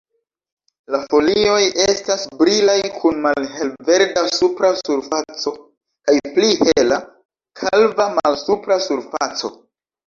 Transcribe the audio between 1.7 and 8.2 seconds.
estas brilaj kun malhelverda supra surfaco kaj pli hela, kalva